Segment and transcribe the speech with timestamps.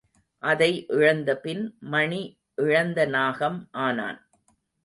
[0.43, 1.61] அதை இழந்தபின்
[1.93, 2.21] மணி
[2.55, 4.19] இழந்த நாகம் ஆனான்.